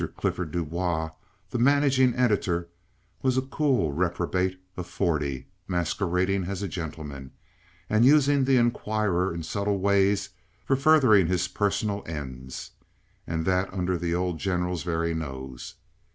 Clifford 0.17 0.49
Du 0.49 0.65
Bois, 0.65 1.11
the 1.51 1.59
managing 1.59 2.15
editor, 2.15 2.69
was 3.21 3.37
a 3.37 3.41
cool 3.43 3.91
reprobate 3.93 4.59
of 4.75 4.87
forty, 4.87 5.45
masquerading 5.67 6.45
as 6.45 6.63
a 6.63 6.67
gentleman, 6.67 7.29
and 7.87 8.03
using 8.03 8.45
the 8.45 8.57
Inquirer 8.57 9.31
in 9.31 9.43
subtle 9.43 9.77
ways 9.77 10.29
for 10.65 10.75
furthering 10.75 11.27
his 11.27 11.47
personal 11.47 12.03
ends, 12.07 12.71
and 13.27 13.45
that 13.45 13.71
under 13.71 13.95
the 13.95 14.15
old 14.15 14.39
General's 14.39 14.81
very 14.81 15.13
nose. 15.13 15.75